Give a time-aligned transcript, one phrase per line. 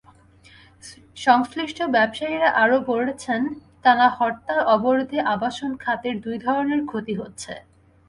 [1.17, 3.41] সংশ্লিষ্ট ব্যবসায়ীরা আরও বলছেন,
[3.83, 7.53] টানা হরতাল-অবরোধে আবাসন খাতের দুই ধরনের ক্ষতি হচ্ছে।